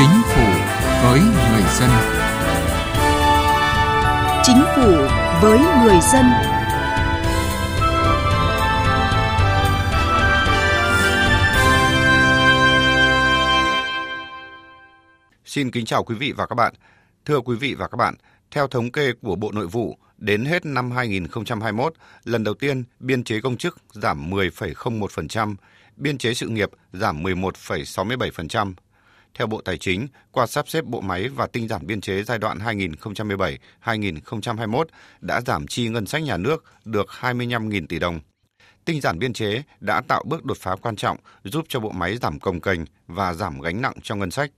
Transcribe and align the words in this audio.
Chính 0.00 0.22
phủ 0.34 0.46
với 1.02 1.20
người 1.20 1.62
dân. 1.78 1.90
Chính 4.42 4.62
phủ 4.76 4.92
với 5.42 5.58
người 5.58 5.98
dân. 6.12 6.24
Xin 15.44 15.70
kính 15.70 15.84
chào 15.84 16.04
quý 16.04 16.14
vị 16.14 16.32
và 16.36 16.46
các 16.46 16.54
bạn. 16.54 16.74
Thưa 17.24 17.40
quý 17.40 17.56
vị 17.56 17.74
và 17.74 17.88
các 17.88 17.96
bạn, 17.96 18.14
theo 18.50 18.66
thống 18.66 18.92
kê 18.92 19.12
của 19.22 19.36
Bộ 19.36 19.52
Nội 19.52 19.66
vụ, 19.66 19.98
đến 20.18 20.44
hết 20.44 20.66
năm 20.66 20.90
2021, 20.90 21.94
lần 22.24 22.44
đầu 22.44 22.54
tiên 22.54 22.84
biên 23.00 23.24
chế 23.24 23.40
công 23.40 23.56
chức 23.56 23.76
giảm 23.92 24.30
10,01%, 24.30 25.54
biên 25.96 26.18
chế 26.18 26.34
sự 26.34 26.48
nghiệp 26.48 26.70
giảm 26.92 27.22
11,67%. 27.22 28.72
Theo 29.34 29.46
Bộ 29.46 29.60
Tài 29.60 29.78
chính, 29.78 30.08
qua 30.32 30.46
sắp 30.46 30.68
xếp 30.68 30.84
bộ 30.84 31.00
máy 31.00 31.28
và 31.28 31.46
tinh 31.46 31.68
giản 31.68 31.86
biên 31.86 32.00
chế 32.00 32.22
giai 32.22 32.38
đoạn 32.38 32.58
2017-2021 33.84 34.84
đã 35.20 35.40
giảm 35.40 35.66
chi 35.66 35.88
ngân 35.88 36.06
sách 36.06 36.22
nhà 36.22 36.36
nước 36.36 36.64
được 36.84 37.06
25.000 37.20 37.86
tỷ 37.86 37.98
đồng. 37.98 38.20
Tinh 38.84 39.00
giản 39.00 39.18
biên 39.18 39.32
chế 39.32 39.62
đã 39.80 40.00
tạo 40.08 40.24
bước 40.26 40.44
đột 40.44 40.56
phá 40.60 40.76
quan 40.82 40.96
trọng 40.96 41.16
giúp 41.44 41.64
cho 41.68 41.80
bộ 41.80 41.90
máy 41.90 42.16
giảm 42.16 42.40
công 42.40 42.60
kềnh 42.60 42.80
và 43.06 43.34
giảm 43.34 43.60
gánh 43.60 43.82
nặng 43.82 43.94
cho 44.02 44.14
ngân 44.14 44.30
sách 44.30 44.50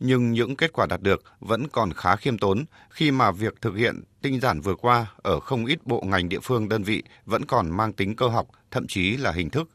nhưng 0.00 0.32
những 0.32 0.56
kết 0.56 0.72
quả 0.72 0.86
đạt 0.86 1.00
được 1.00 1.22
vẫn 1.40 1.68
còn 1.68 1.92
khá 1.92 2.16
khiêm 2.16 2.38
tốn 2.38 2.64
khi 2.90 3.10
mà 3.10 3.30
việc 3.30 3.60
thực 3.60 3.76
hiện 3.76 4.02
tinh 4.22 4.40
giản 4.40 4.60
vừa 4.60 4.74
qua 4.74 5.06
ở 5.16 5.40
không 5.40 5.66
ít 5.66 5.86
bộ 5.86 6.02
ngành 6.06 6.28
địa 6.28 6.40
phương 6.42 6.68
đơn 6.68 6.82
vị 6.82 7.02
vẫn 7.26 7.44
còn 7.44 7.70
mang 7.70 7.92
tính 7.92 8.16
cơ 8.16 8.28
học, 8.28 8.46
thậm 8.70 8.86
chí 8.86 9.16
là 9.16 9.32
hình 9.32 9.50
thức. 9.50 9.68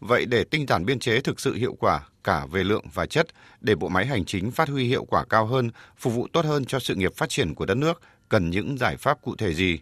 Vậy 0.00 0.26
để 0.26 0.44
tinh 0.44 0.66
giản 0.68 0.84
biên 0.84 0.98
chế 0.98 1.20
thực 1.20 1.40
sự 1.40 1.54
hiệu 1.54 1.76
quả 1.80 2.00
cả 2.24 2.46
về 2.46 2.64
lượng 2.64 2.84
và 2.94 3.06
chất, 3.06 3.26
để 3.60 3.74
bộ 3.74 3.88
máy 3.88 4.06
hành 4.06 4.24
chính 4.24 4.50
phát 4.50 4.68
huy 4.68 4.84
hiệu 4.84 5.04
quả 5.04 5.24
cao 5.24 5.46
hơn, 5.46 5.70
phục 5.96 6.12
vụ 6.14 6.28
tốt 6.32 6.44
hơn 6.44 6.64
cho 6.64 6.78
sự 6.78 6.94
nghiệp 6.94 7.14
phát 7.16 7.28
triển 7.28 7.54
của 7.54 7.66
đất 7.66 7.76
nước, 7.76 8.00
cần 8.28 8.50
những 8.50 8.78
giải 8.78 8.96
pháp 8.96 9.22
cụ 9.22 9.36
thể 9.36 9.54
gì? 9.54 9.78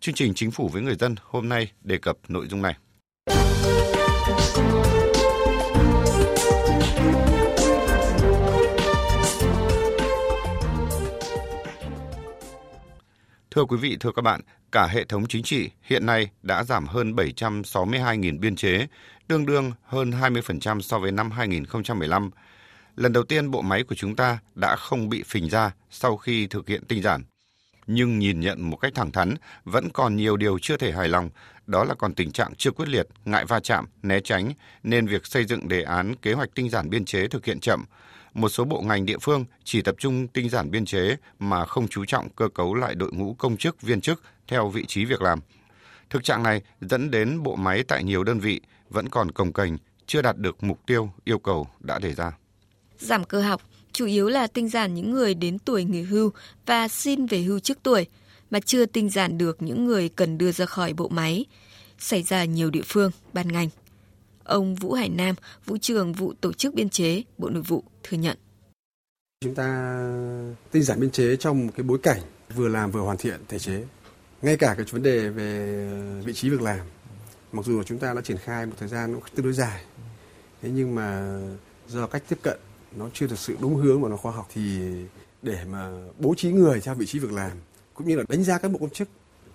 Chương 0.00 0.14
trình 0.14 0.34
Chính 0.34 0.50
phủ 0.50 0.68
với 0.68 0.82
người 0.82 0.96
dân 0.96 1.14
hôm 1.22 1.48
nay 1.48 1.72
đề 1.82 1.98
cập 1.98 2.16
nội 2.28 2.46
dung 2.50 2.62
này. 2.62 2.76
Thưa 13.56 13.64
quý 13.64 13.76
vị, 13.76 13.96
thưa 14.00 14.12
các 14.12 14.22
bạn, 14.22 14.40
cả 14.72 14.86
hệ 14.86 15.04
thống 15.04 15.26
chính 15.26 15.42
trị 15.42 15.70
hiện 15.82 16.06
nay 16.06 16.30
đã 16.42 16.64
giảm 16.64 16.86
hơn 16.86 17.12
762.000 17.12 18.40
biên 18.40 18.56
chế, 18.56 18.86
tương 19.28 19.46
đương 19.46 19.72
hơn 19.84 20.10
20% 20.10 20.80
so 20.80 20.98
với 20.98 21.12
năm 21.12 21.30
2015. 21.30 22.30
Lần 22.96 23.12
đầu 23.12 23.22
tiên 23.22 23.50
bộ 23.50 23.62
máy 23.62 23.82
của 23.82 23.94
chúng 23.94 24.16
ta 24.16 24.38
đã 24.54 24.76
không 24.76 25.08
bị 25.08 25.22
phình 25.22 25.50
ra 25.50 25.74
sau 25.90 26.16
khi 26.16 26.46
thực 26.46 26.68
hiện 26.68 26.84
tinh 26.84 27.02
giản. 27.02 27.24
Nhưng 27.86 28.18
nhìn 28.18 28.40
nhận 28.40 28.70
một 28.70 28.76
cách 28.76 28.92
thẳng 28.94 29.12
thắn, 29.12 29.34
vẫn 29.64 29.88
còn 29.90 30.16
nhiều 30.16 30.36
điều 30.36 30.58
chưa 30.58 30.76
thể 30.76 30.92
hài 30.92 31.08
lòng, 31.08 31.30
đó 31.66 31.84
là 31.84 31.94
còn 31.94 32.14
tình 32.14 32.32
trạng 32.32 32.54
chưa 32.54 32.70
quyết 32.70 32.88
liệt, 32.88 33.06
ngại 33.24 33.44
va 33.44 33.60
chạm, 33.60 33.86
né 34.02 34.20
tránh, 34.20 34.52
nên 34.82 35.06
việc 35.06 35.26
xây 35.26 35.44
dựng 35.44 35.68
đề 35.68 35.82
án 35.82 36.14
kế 36.16 36.32
hoạch 36.32 36.54
tinh 36.54 36.70
giản 36.70 36.90
biên 36.90 37.04
chế 37.04 37.28
thực 37.28 37.44
hiện 37.44 37.60
chậm, 37.60 37.84
một 38.36 38.48
số 38.48 38.64
bộ 38.64 38.80
ngành 38.80 39.06
địa 39.06 39.18
phương 39.18 39.44
chỉ 39.64 39.82
tập 39.82 39.94
trung 39.98 40.28
tinh 40.28 40.48
giản 40.48 40.70
biên 40.70 40.84
chế 40.84 41.16
mà 41.38 41.64
không 41.64 41.88
chú 41.88 42.04
trọng 42.04 42.28
cơ 42.28 42.48
cấu 42.48 42.74
lại 42.74 42.94
đội 42.94 43.12
ngũ 43.12 43.34
công 43.34 43.56
chức 43.56 43.82
viên 43.82 44.00
chức 44.00 44.22
theo 44.48 44.68
vị 44.68 44.84
trí 44.86 45.04
việc 45.04 45.22
làm. 45.22 45.40
Thực 46.10 46.24
trạng 46.24 46.42
này 46.42 46.62
dẫn 46.80 47.10
đến 47.10 47.42
bộ 47.42 47.56
máy 47.56 47.84
tại 47.88 48.04
nhiều 48.04 48.24
đơn 48.24 48.40
vị 48.40 48.60
vẫn 48.90 49.08
còn 49.08 49.32
cồng 49.32 49.52
kềnh, 49.52 49.72
chưa 50.06 50.22
đạt 50.22 50.36
được 50.38 50.64
mục 50.64 50.86
tiêu 50.86 51.10
yêu 51.24 51.38
cầu 51.38 51.68
đã 51.80 51.98
đề 51.98 52.14
ra. 52.14 52.32
Giảm 52.98 53.24
cơ 53.24 53.40
học 53.40 53.62
chủ 53.92 54.06
yếu 54.06 54.28
là 54.28 54.46
tinh 54.46 54.68
giản 54.68 54.94
những 54.94 55.10
người 55.10 55.34
đến 55.34 55.58
tuổi 55.58 55.84
nghỉ 55.84 56.02
hưu 56.02 56.32
và 56.66 56.88
xin 56.88 57.26
về 57.26 57.38
hưu 57.38 57.58
trước 57.58 57.78
tuổi, 57.82 58.06
mà 58.50 58.60
chưa 58.60 58.86
tinh 58.86 59.10
giản 59.10 59.38
được 59.38 59.62
những 59.62 59.84
người 59.84 60.08
cần 60.08 60.38
đưa 60.38 60.52
ra 60.52 60.66
khỏi 60.66 60.92
bộ 60.92 61.08
máy, 61.08 61.44
xảy 61.98 62.22
ra 62.22 62.44
nhiều 62.44 62.70
địa 62.70 62.82
phương, 62.84 63.10
ban 63.32 63.52
ngành. 63.52 63.68
Ông 64.46 64.74
Vũ 64.74 64.92
Hải 64.92 65.08
Nam, 65.08 65.34
Vũ 65.64 65.76
trưởng 65.80 66.12
Vụ 66.12 66.32
Tổ 66.40 66.52
chức 66.52 66.74
Biên 66.74 66.88
chế, 66.88 67.22
Bộ 67.38 67.48
Nội 67.48 67.62
vụ 67.62 67.84
thừa 68.02 68.16
nhận. 68.16 68.38
Chúng 69.40 69.54
ta 69.54 69.98
tinh 70.70 70.82
giản 70.82 71.00
biên 71.00 71.10
chế 71.10 71.36
trong 71.36 71.66
một 71.66 71.72
cái 71.76 71.84
bối 71.84 71.98
cảnh 72.02 72.20
vừa 72.54 72.68
làm 72.68 72.90
vừa 72.90 73.00
hoàn 73.00 73.16
thiện 73.16 73.40
thể 73.48 73.58
chế. 73.58 73.84
Ngay 74.42 74.56
cả 74.56 74.74
cái 74.76 74.86
vấn 74.90 75.02
đề 75.02 75.28
về 75.28 76.20
vị 76.24 76.32
trí 76.32 76.50
việc 76.50 76.62
làm, 76.62 76.80
mặc 77.52 77.64
dù 77.64 77.82
chúng 77.82 77.98
ta 77.98 78.14
đã 78.14 78.20
triển 78.20 78.36
khai 78.36 78.66
một 78.66 78.72
thời 78.78 78.88
gian 78.88 79.20
tương 79.34 79.44
đối 79.44 79.52
dài, 79.52 79.84
thế 80.62 80.70
nhưng 80.74 80.94
mà 80.94 81.38
do 81.88 82.06
cách 82.06 82.22
tiếp 82.28 82.38
cận 82.42 82.58
nó 82.96 83.08
chưa 83.14 83.26
thực 83.26 83.38
sự 83.38 83.56
đúng 83.60 83.76
hướng 83.76 84.02
và 84.02 84.08
nó 84.08 84.16
khoa 84.16 84.32
học 84.32 84.48
thì 84.54 84.80
để 85.42 85.64
mà 85.70 85.90
bố 86.18 86.34
trí 86.36 86.52
người 86.52 86.80
theo 86.80 86.94
vị 86.94 87.06
trí 87.06 87.18
việc 87.18 87.32
làm 87.32 87.50
cũng 87.94 88.08
như 88.08 88.16
là 88.16 88.24
đánh 88.28 88.44
giá 88.44 88.58
các 88.58 88.70
bộ 88.70 88.78
công 88.78 88.90
chức 88.90 89.08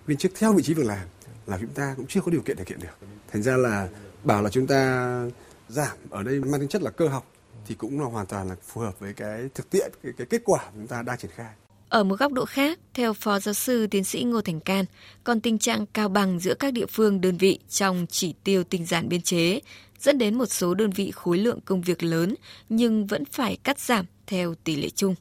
viên 0.06 0.18
chức 0.18 0.32
theo 0.38 0.52
vị 0.52 0.62
trí 0.62 0.74
việc 0.74 0.86
làm 0.86 1.06
là 1.46 1.58
chúng 1.60 1.70
ta 1.70 1.94
cũng 1.96 2.06
chưa 2.06 2.20
có 2.20 2.30
điều 2.30 2.42
kiện 2.42 2.56
thực 2.56 2.68
hiện 2.68 2.80
được 2.80 3.06
thành 3.32 3.42
ra 3.42 3.56
là 3.56 3.88
bảo 4.24 4.42
là 4.42 4.50
chúng 4.50 4.66
ta 4.66 5.22
giảm 5.68 5.96
ở 6.10 6.22
đây 6.22 6.40
mang 6.40 6.60
tính 6.60 6.68
chất 6.68 6.82
là 6.82 6.90
cơ 6.90 7.08
học 7.08 7.26
thì 7.66 7.74
cũng 7.74 8.00
là 8.00 8.06
hoàn 8.06 8.26
toàn 8.26 8.48
là 8.48 8.56
phù 8.62 8.80
hợp 8.80 9.00
với 9.00 9.12
cái 9.12 9.48
thực 9.54 9.70
tiễn 9.70 9.90
cái, 10.02 10.12
cái 10.18 10.26
kết 10.30 10.42
quả 10.44 10.60
chúng 10.74 10.86
ta 10.86 11.02
đang 11.02 11.18
triển 11.18 11.30
khai. 11.34 11.52
Ở 11.88 12.04
một 12.04 12.18
góc 12.18 12.32
độ 12.32 12.44
khác, 12.44 12.78
theo 12.94 13.12
Phó 13.12 13.38
Giáo 13.38 13.54
sư 13.54 13.86
Tiến 13.86 14.04
sĩ 14.04 14.22
Ngô 14.22 14.40
Thành 14.40 14.60
Can, 14.60 14.84
còn 15.24 15.40
tình 15.40 15.58
trạng 15.58 15.86
cao 15.86 16.08
bằng 16.08 16.40
giữa 16.40 16.54
các 16.54 16.72
địa 16.72 16.86
phương 16.86 17.20
đơn 17.20 17.36
vị 17.36 17.58
trong 17.68 18.06
chỉ 18.10 18.34
tiêu 18.44 18.64
tinh 18.64 18.86
giản 18.86 19.08
biên 19.08 19.22
chế 19.22 19.60
dẫn 19.98 20.18
đến 20.18 20.34
một 20.34 20.46
số 20.46 20.74
đơn 20.74 20.90
vị 20.90 21.10
khối 21.10 21.38
lượng 21.38 21.58
công 21.64 21.82
việc 21.82 22.02
lớn 22.02 22.34
nhưng 22.68 23.06
vẫn 23.06 23.24
phải 23.24 23.58
cắt 23.62 23.78
giảm 23.78 24.06
theo 24.26 24.54
tỷ 24.64 24.76
lệ 24.76 24.88
chung. 24.90 25.14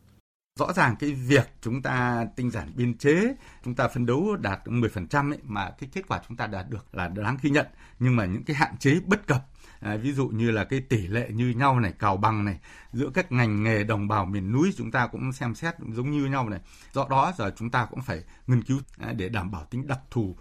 Rõ 0.62 0.74
ràng 0.74 0.96
cái 1.00 1.12
việc 1.12 1.50
chúng 1.62 1.82
ta 1.82 2.26
tinh 2.36 2.52
giản 2.52 2.72
biên 2.76 2.98
chế, 2.98 3.36
chúng 3.66 3.76
ta 3.76 3.88
phấn 3.88 4.06
đấu 4.06 4.36
đạt 4.36 4.60
10% 4.66 5.32
ấy, 5.32 5.40
mà 5.44 5.70
cái 5.80 5.90
kết 5.94 6.02
quả 6.08 6.22
chúng 6.28 6.38
ta 6.38 6.48
đạt 6.48 6.70
được 6.70 6.96
là 6.96 7.08
đáng 7.08 7.38
ghi 7.42 7.50
nhận. 7.50 7.66
Nhưng 8.00 8.16
mà 8.16 8.26
những 8.26 8.44
cái 8.44 8.56
hạn 8.56 8.78
chế 8.78 9.00
bất 9.06 9.28
cập 9.28 9.46
À, 9.80 9.96
ví 9.96 10.14
dụ 10.14 10.28
như 10.28 10.52
là 10.52 10.64
cái 10.64 10.80
tỷ 10.80 11.08
lệ 11.08 11.30
như 11.34 11.50
nhau 11.50 11.80
này, 11.80 11.94
cào 12.00 12.18
bằng 12.18 12.46
này, 12.46 12.60
giữa 12.94 13.10
các 13.14 13.32
ngành 13.32 13.64
nghề 13.64 13.84
đồng 13.84 14.08
bào 14.08 14.26
miền 14.26 14.52
núi 14.52 14.74
chúng 14.78 14.92
ta 14.92 15.08
cũng 15.08 15.34
xem 15.34 15.56
xét 15.56 15.76
giống 15.94 16.12
như 16.12 16.26
nhau 16.26 16.50
này. 16.50 16.60
Do 16.94 17.08
đó 17.10 17.34
giờ 17.38 17.52
chúng 17.58 17.70
ta 17.70 17.86
cũng 17.86 18.02
phải 18.02 18.24
nghiên 18.48 18.64
cứu 18.64 18.80
à, 18.98 19.14
để 19.14 19.30
đảm 19.30 19.52
bảo 19.52 19.66
tính 19.66 19.88
đặc 19.88 20.00
thù 20.12 20.36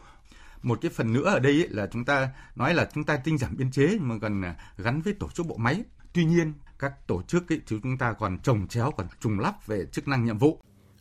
một 0.63 0.79
cái 0.83 0.91
phần 0.95 1.13
nữa 1.13 1.25
ở 1.25 1.39
đây 1.39 1.53
ấy 1.53 1.69
là 1.69 1.87
chúng 1.87 2.05
ta 2.05 2.29
nói 2.57 2.75
là 2.75 2.89
chúng 2.95 3.05
ta 3.05 3.17
tinh 3.17 3.39
giảm 3.39 3.57
biên 3.57 3.71
chế 3.71 3.99
mà 4.01 4.15
còn 4.23 4.43
à, 4.45 4.55
gắn 4.77 5.03
với 5.03 5.15
tổ 5.15 5.29
chức 5.29 5.47
bộ 5.47 5.57
máy 5.57 5.85
tuy 6.13 6.25
nhiên 6.25 6.53
các 6.81 7.07
tổ 7.07 7.23
chức 7.23 7.53
ấy, 7.53 7.61
thì 7.67 7.77
chúng 7.83 7.99
ta 7.99 8.13
còn 8.13 8.39
trồng 8.43 8.69
chéo 8.69 8.91
còn 8.97 9.07
trùng 9.21 9.41
lắp 9.41 9.67
về 9.67 9.87
chức 9.93 10.09
năng 10.09 10.25
nhiệm 10.25 10.39
vụ 10.39 10.59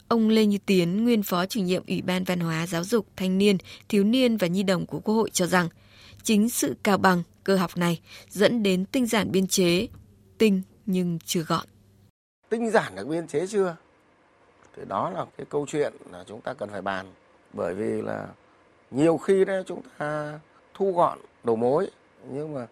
Ông 0.07 0.29
Lê 0.29 0.45
Như 0.45 0.57
Tiến, 0.65 1.03
nguyên 1.03 1.23
phó 1.23 1.45
chủ 1.45 1.61
nhiệm 1.61 1.83
Ủy 1.87 2.01
ban 2.01 2.23
Văn 2.23 2.39
hóa, 2.39 2.67
Giáo 2.67 2.83
dục, 2.83 3.07
Thanh 3.15 3.37
niên, 3.37 3.57
Thiếu 3.89 4.03
niên 4.03 4.37
và 4.37 4.47
Nhi 4.47 4.63
đồng 4.63 4.85
của 4.85 4.99
Quốc 4.99 5.15
hội 5.15 5.29
cho 5.29 5.45
rằng, 5.45 5.69
chính 6.23 6.49
sự 6.49 6.75
cao 6.83 6.97
bằng, 6.97 7.23
cơ 7.43 7.55
học 7.55 7.77
này 7.77 8.01
dẫn 8.29 8.63
đến 8.63 8.85
tinh 8.85 9.05
giản 9.05 9.31
biên 9.31 9.47
chế, 9.47 9.87
tinh 10.37 10.61
nhưng 10.85 11.19
chưa 11.25 11.43
gọn. 11.43 11.65
Tinh 12.49 12.71
giản 12.71 12.95
được 12.95 13.07
biên 13.07 13.27
chế 13.27 13.47
chưa? 13.47 13.75
Thì 14.75 14.83
đó 14.87 15.09
là 15.09 15.25
cái 15.37 15.45
câu 15.49 15.65
chuyện 15.69 15.93
là 16.11 16.23
chúng 16.27 16.41
ta 16.41 16.53
cần 16.53 16.69
phải 16.69 16.81
bàn. 16.81 17.05
Bởi 17.53 17.73
vì 17.73 18.01
là 18.01 18.27
nhiều 18.91 19.17
khi 19.17 19.45
đấy 19.45 19.63
chúng 19.67 19.81
ta 19.97 20.39
thu 20.73 20.91
gọn 20.91 21.19
đầu 21.43 21.55
mối 21.55 21.91
nhưng 22.31 22.53
mà 22.53 22.67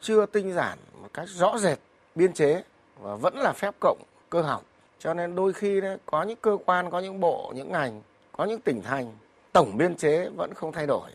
chưa 0.00 0.26
tinh 0.26 0.52
giản 0.52 0.78
một 1.02 1.08
cách 1.14 1.28
rõ 1.28 1.58
rệt 1.58 1.78
biên 2.14 2.32
chế 2.32 2.62
và 3.00 3.16
vẫn 3.16 3.36
là 3.36 3.52
phép 3.52 3.74
cộng 3.80 3.98
cơ 4.30 4.42
học. 4.42 4.64
Cho 4.98 5.14
nên 5.14 5.34
đôi 5.34 5.52
khi 5.52 5.80
đấy, 5.80 5.98
có 6.06 6.22
những 6.22 6.38
cơ 6.40 6.56
quan, 6.66 6.90
có 6.90 6.98
những 6.98 7.20
bộ, 7.20 7.52
những 7.54 7.72
ngành, 7.72 8.02
có 8.32 8.44
những 8.44 8.60
tỉnh 8.60 8.82
thành, 8.82 9.12
tổng 9.52 9.76
biên 9.76 9.96
chế 9.96 10.28
vẫn 10.36 10.54
không 10.54 10.72
thay 10.72 10.86
đổi. 10.86 11.10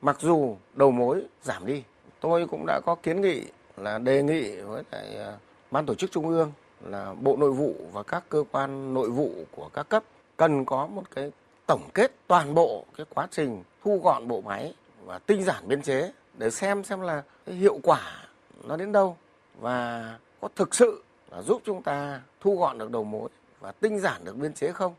Mặc 0.00 0.16
dù 0.20 0.56
đầu 0.74 0.90
mối 0.90 1.22
giảm 1.42 1.66
đi, 1.66 1.82
tôi 2.20 2.46
cũng 2.46 2.66
đã 2.66 2.80
có 2.86 2.94
kiến 2.94 3.20
nghị 3.20 3.44
là 3.76 3.98
đề 3.98 4.22
nghị 4.22 4.56
với 4.56 4.82
lại 4.90 5.16
à, 5.16 5.36
ban 5.70 5.86
tổ 5.86 5.94
chức 5.94 6.10
trung 6.10 6.28
ương 6.28 6.52
là 6.84 7.14
bộ 7.20 7.36
nội 7.36 7.50
vụ 7.50 7.74
và 7.92 8.02
các 8.02 8.24
cơ 8.28 8.44
quan 8.52 8.94
nội 8.94 9.10
vụ 9.10 9.30
của 9.50 9.68
các 9.72 9.88
cấp 9.88 10.04
cần 10.36 10.64
có 10.64 10.86
một 10.86 11.02
cái 11.14 11.32
tổng 11.66 11.82
kết 11.94 12.12
toàn 12.26 12.54
bộ 12.54 12.84
cái 12.96 13.06
quá 13.14 13.28
trình 13.30 13.62
thu 13.84 14.00
gọn 14.04 14.28
bộ 14.28 14.40
máy 14.40 14.74
và 15.04 15.18
tinh 15.18 15.42
giản 15.42 15.68
biên 15.68 15.82
chế 15.82 16.12
để 16.38 16.50
xem 16.50 16.84
xem 16.84 17.00
là 17.00 17.22
cái 17.46 17.54
hiệu 17.54 17.80
quả 17.82 18.24
nó 18.64 18.76
đến 18.76 18.92
đâu. 18.92 19.16
Và 19.60 20.18
có 20.42 20.48
thực 20.56 20.74
sự 20.74 21.02
là 21.30 21.42
giúp 21.42 21.62
chúng 21.64 21.82
ta 21.82 22.20
thu 22.40 22.56
gọn 22.56 22.78
được 22.78 22.90
đầu 22.90 23.04
mối 23.04 23.28
và 23.60 23.72
tinh 23.72 24.00
giản 24.00 24.24
được 24.24 24.36
biên 24.36 24.54
chế 24.54 24.72
không? 24.72 24.94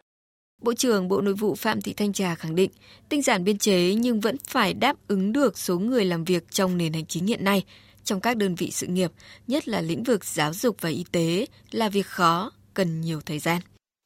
Bộ 0.61 0.73
trưởng 0.73 1.07
Bộ 1.07 1.21
Nội 1.21 1.33
vụ 1.33 1.55
Phạm 1.55 1.81
Thị 1.81 1.93
Thanh 1.93 2.13
Trà 2.13 2.35
khẳng 2.35 2.55
định, 2.55 2.71
tinh 3.09 3.21
giản 3.21 3.43
biên 3.43 3.57
chế 3.57 3.93
nhưng 3.93 4.19
vẫn 4.19 4.37
phải 4.47 4.73
đáp 4.73 4.95
ứng 5.07 5.33
được 5.33 5.57
số 5.57 5.79
người 5.79 6.05
làm 6.05 6.23
việc 6.23 6.51
trong 6.51 6.77
nền 6.77 6.93
hành 6.93 7.05
chính 7.05 7.25
hiện 7.25 7.43
nay 7.43 7.63
trong 8.03 8.21
các 8.21 8.37
đơn 8.37 8.55
vị 8.55 8.71
sự 8.71 8.87
nghiệp, 8.87 9.11
nhất 9.47 9.67
là 9.67 9.81
lĩnh 9.81 10.03
vực 10.03 10.25
giáo 10.25 10.53
dục 10.53 10.75
và 10.81 10.89
y 10.89 11.05
tế 11.11 11.45
là 11.71 11.89
việc 11.89 12.05
khó, 12.05 12.51
cần 12.73 13.01
nhiều 13.01 13.21
thời 13.25 13.39
gian. 13.39 13.61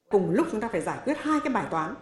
Cùng 0.10 0.32
lúc 0.32 0.48
chúng 0.52 0.62
ta 0.62 0.70
phải 0.72 0.82
giải 0.82 0.98
quyết 1.06 1.18
hai 1.22 1.40
cái 1.44 1.54
bài 1.54 1.66
toán, 1.72 1.96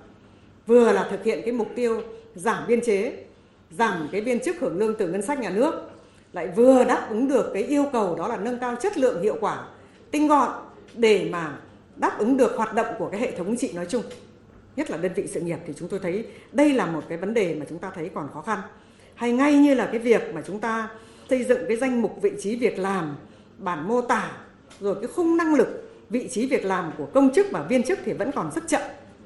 vừa 0.66 0.92
là 0.92 1.08
thực 1.12 1.24
hiện 1.24 1.42
cái 1.44 1.52
mục 1.52 1.70
tiêu 1.76 2.02
giảm 2.36 2.68
biên 2.68 2.80
chế, 2.86 3.26
giảm 3.72 4.10
cái 4.12 4.22
viên 4.22 4.40
chức 4.44 4.56
hưởng 4.60 4.78
lương 4.78 4.96
từ 5.00 5.10
ngân 5.10 5.22
sách 5.22 5.40
nhà 5.40 5.50
nước, 5.50 5.95
lại 6.36 6.48
vừa 6.56 6.84
đáp 6.84 7.08
ứng 7.10 7.28
được 7.28 7.52
cái 7.54 7.64
yêu 7.64 7.86
cầu 7.94 8.16
đó 8.16 8.28
là 8.28 8.38
nâng 8.38 8.60
cao 8.60 8.76
chất 8.82 8.98
lượng 8.98 9.22
hiệu 9.22 9.38
quả, 9.40 9.68
tinh 10.12 10.28
gọn 10.28 10.50
để 10.94 11.30
mà 11.32 11.58
đáp 11.96 12.18
ứng 12.20 12.38
được 12.38 12.56
hoạt 12.56 12.74
động 12.74 12.88
của 13.00 13.10
cái 13.10 13.20
hệ 13.20 13.32
thống 13.32 13.58
trị 13.58 13.74
nói 13.74 13.86
chung 13.90 14.04
nhất 14.76 14.92
là 14.92 14.98
đơn 14.98 15.12
vị 15.16 15.28
sự 15.28 15.42
nghiệp 15.42 15.58
thì 15.68 15.74
chúng 15.78 15.90
tôi 15.90 16.00
thấy 16.00 16.26
đây 16.52 16.74
là 16.74 16.86
một 16.86 17.04
cái 17.10 17.18
vấn 17.18 17.34
đề 17.34 17.56
mà 17.56 17.66
chúng 17.70 17.80
ta 17.80 17.92
thấy 17.96 18.10
còn 18.14 18.30
khó 18.34 18.42
khăn 18.42 18.60
hay 19.16 19.32
ngay 19.32 19.54
như 19.54 19.74
là 19.74 19.90
cái 19.92 20.00
việc 20.00 20.22
mà 20.34 20.42
chúng 20.48 20.60
ta 20.60 20.90
xây 21.30 21.44
dựng 21.44 21.60
cái 21.68 21.78
danh 21.78 22.02
mục 22.02 22.22
vị 22.22 22.32
trí 22.40 22.56
việc 22.56 22.80
làm 22.80 23.16
bản 23.58 23.88
mô 23.88 24.02
tả 24.02 24.32
rồi 24.80 24.96
cái 24.96 25.08
khung 25.08 25.38
năng 25.38 25.56
lực 25.56 25.92
vị 26.10 26.28
trí 26.32 26.48
việc 26.48 26.66
làm 26.66 26.92
của 26.98 27.06
công 27.06 27.34
chức 27.34 27.48
và 27.52 27.62
viên 27.62 27.84
chức 27.84 28.00
thì 28.06 28.14
vẫn 28.14 28.32
còn 28.32 28.52
rất 28.56 28.68
chậm 28.68 28.82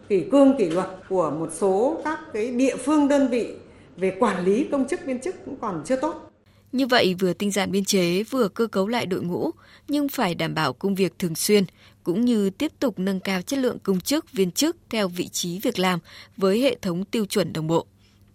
kỷ 0.09 0.27
cương 0.31 0.57
kỷ 0.57 0.69
luật 0.69 0.88
của 1.09 1.31
một 1.31 1.50
số 1.53 2.01
các 2.03 2.19
cái 2.33 2.51
địa 2.51 2.75
phương 2.75 3.07
đơn 3.07 3.27
vị 3.27 3.53
về 3.97 4.17
quản 4.19 4.45
lý 4.45 4.67
công 4.71 4.88
chức 4.88 5.05
viên 5.05 5.19
chức 5.19 5.35
cũng 5.45 5.55
còn 5.62 5.81
chưa 5.85 5.95
tốt. 5.95 6.28
Như 6.71 6.88
vậy 6.88 7.16
vừa 7.19 7.33
tinh 7.33 7.51
giản 7.51 7.71
biên 7.71 7.86
chế 7.86 8.24
vừa 8.24 8.48
cơ 8.48 8.68
cấu 8.68 8.88
lại 8.88 9.06
đội 9.06 9.21
ngũ 9.21 9.51
nhưng 9.88 10.10
phải 10.10 10.36
đảm 10.36 10.56
bảo 10.56 10.74
công 10.74 10.95
việc 10.95 11.19
thường 11.19 11.36
xuyên 11.36 11.63
cũng 12.04 12.25
như 12.25 12.50
tiếp 12.50 12.71
tục 12.80 13.00
nâng 13.00 13.19
cao 13.19 13.42
chất 13.42 13.60
lượng 13.60 13.80
công 13.80 14.00
chức 14.00 14.31
viên 14.31 14.51
chức 14.51 14.77
theo 14.89 15.07
vị 15.07 15.27
trí 15.27 15.60
việc 15.60 15.80
làm 15.80 16.00
với 16.38 16.62
hệ 16.62 16.75
thống 16.81 17.06
tiêu 17.06 17.25
chuẩn 17.25 17.54
đồng 17.54 17.68
bộ 17.68 17.86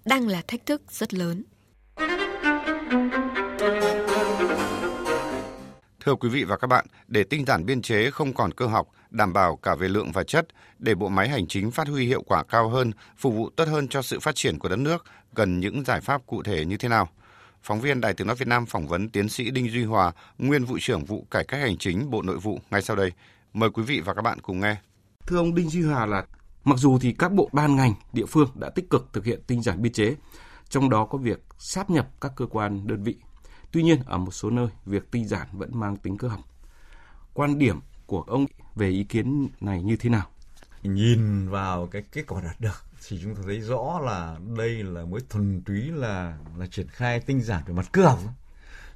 đang 0.04 0.28
là 0.28 0.42
thách 0.48 0.66
thức 0.66 0.82
rất 0.90 1.14
lớn. 1.14 1.42
Thưa 6.00 6.14
quý 6.14 6.28
vị 6.28 6.44
và 6.44 6.56
các 6.56 6.66
bạn, 6.66 6.86
để 7.08 7.24
tinh 7.24 7.44
giản 7.46 7.66
biên 7.66 7.82
chế 7.82 8.10
không 8.10 8.32
còn 8.32 8.52
cơ 8.52 8.66
học, 8.66 8.88
đảm 9.10 9.32
bảo 9.32 9.56
cả 9.56 9.74
về 9.74 9.88
lượng 9.88 10.12
và 10.12 10.24
chất, 10.24 10.46
để 10.78 10.94
bộ 10.94 11.08
máy 11.08 11.28
hành 11.28 11.46
chính 11.46 11.70
phát 11.70 11.88
huy 11.88 12.06
hiệu 12.06 12.22
quả 12.22 12.44
cao 12.44 12.68
hơn, 12.68 12.92
phục 13.16 13.34
vụ 13.34 13.50
tốt 13.50 13.68
hơn 13.68 13.88
cho 13.88 14.02
sự 14.02 14.20
phát 14.20 14.34
triển 14.34 14.58
của 14.58 14.68
đất 14.68 14.78
nước, 14.78 15.04
cần 15.34 15.60
những 15.60 15.84
giải 15.84 16.00
pháp 16.00 16.26
cụ 16.26 16.42
thể 16.42 16.64
như 16.64 16.76
thế 16.76 16.88
nào? 16.88 17.08
Phóng 17.64 17.80
viên 17.80 18.00
Đài 18.00 18.14
Tiếng 18.14 18.26
Nói 18.26 18.36
Việt 18.36 18.48
Nam 18.48 18.66
phỏng 18.66 18.86
vấn 18.86 19.08
tiến 19.08 19.28
sĩ 19.28 19.50
Đinh 19.50 19.70
Duy 19.70 19.84
Hòa, 19.84 20.12
nguyên 20.38 20.64
vụ 20.64 20.78
trưởng 20.80 21.04
vụ 21.04 21.26
cải 21.30 21.44
cách 21.44 21.60
hành 21.60 21.76
chính 21.78 22.10
Bộ 22.10 22.22
Nội 22.22 22.38
vụ 22.38 22.60
ngay 22.70 22.82
sau 22.82 22.96
đây. 22.96 23.12
Mời 23.52 23.70
quý 23.70 23.82
vị 23.82 24.00
và 24.00 24.14
các 24.14 24.22
bạn 24.22 24.40
cùng 24.40 24.60
nghe. 24.60 24.76
Thưa 25.26 25.36
ông 25.36 25.54
Đinh 25.54 25.68
Duy 25.68 25.82
Hòa 25.82 26.06
là 26.06 26.24
mặc 26.64 26.78
dù 26.78 26.98
thì 26.98 27.12
các 27.12 27.32
bộ 27.32 27.50
ban 27.52 27.76
ngành, 27.76 27.94
địa 28.12 28.26
phương 28.26 28.48
đã 28.54 28.70
tích 28.70 28.90
cực 28.90 29.08
thực 29.12 29.24
hiện 29.24 29.40
tinh 29.46 29.62
giản 29.62 29.82
biên 29.82 29.92
chế, 29.92 30.14
trong 30.68 30.90
đó 30.90 31.04
có 31.04 31.18
việc 31.18 31.44
sáp 31.58 31.90
nhập 31.90 32.08
các 32.20 32.32
cơ 32.36 32.46
quan 32.46 32.86
đơn 32.86 33.02
vị. 33.02 33.16
Tuy 33.72 33.82
nhiên, 33.82 33.98
ở 34.06 34.18
một 34.18 34.30
số 34.30 34.50
nơi, 34.50 34.68
việc 34.86 35.10
tinh 35.10 35.28
giản 35.28 35.46
vẫn 35.52 35.70
mang 35.80 35.96
tính 35.96 36.18
cơ 36.18 36.28
học. 36.28 36.40
Quan 37.34 37.58
điểm 37.58 37.80
của 38.06 38.22
ông 38.22 38.46
về 38.74 38.88
ý 38.88 39.04
kiến 39.04 39.48
này 39.60 39.82
như 39.82 39.96
thế 39.96 40.10
nào? 40.10 40.26
Nhìn 40.82 41.48
vào 41.48 41.86
cái 41.86 42.02
kết 42.12 42.24
quả 42.28 42.40
đạt 42.40 42.60
được 42.60 42.84
thì 43.08 43.20
chúng 43.22 43.34
ta 43.34 43.42
thấy 43.46 43.60
rõ 43.60 44.00
là 44.04 44.36
đây 44.56 44.82
là 44.82 45.04
mới 45.04 45.20
thuần 45.30 45.62
túy 45.66 45.90
là 45.90 46.38
là 46.58 46.66
triển 46.66 46.88
khai 46.88 47.20
tinh 47.20 47.42
giản 47.42 47.62
về 47.66 47.74
mặt 47.74 47.86
cơ 47.92 48.02
học. 48.02 48.18